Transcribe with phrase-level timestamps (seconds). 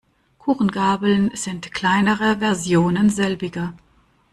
[0.39, 3.75] Kuchengabeln sind kleinere Versionen selbiger.